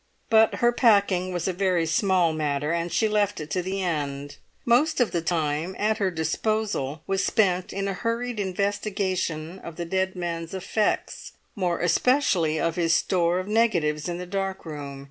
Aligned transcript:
But 0.31 0.55
her 0.55 0.71
packing 0.71 1.31
was 1.31 1.47
a 1.47 1.53
very 1.53 1.85
small 1.85 2.33
matter, 2.33 2.71
and 2.71 2.91
she 2.91 3.07
left 3.07 3.39
it 3.39 3.51
to 3.51 3.61
the 3.61 3.83
end; 3.83 4.37
most 4.65 4.99
of 4.99 5.11
the 5.11 5.21
time 5.21 5.75
at 5.77 5.99
her 5.99 6.09
disposal 6.09 7.03
was 7.05 7.23
spent 7.23 7.71
in 7.71 7.87
a 7.87 7.93
hurried 7.93 8.39
investigation 8.39 9.59
of 9.59 9.75
the 9.75 9.85
dead 9.85 10.15
man's 10.15 10.55
effects, 10.55 11.33
more 11.55 11.77
especially 11.81 12.59
of 12.59 12.77
his 12.77 12.95
store 12.95 13.37
of 13.37 13.47
negatives 13.47 14.09
in 14.09 14.17
the 14.17 14.25
dark 14.25 14.65
room. 14.65 14.99